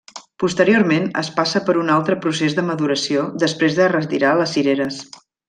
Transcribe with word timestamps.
Posteriorment 0.43 1.03
es 1.21 1.29
passa 1.35 1.61
per 1.67 1.75
un 1.81 1.91
altre 1.97 2.17
procés 2.23 2.57
de 2.61 2.63
maduració 2.71 3.27
després 3.45 3.79
de 3.83 3.91
retirar 3.93 4.33
les 4.41 4.57
cireres. 4.59 4.99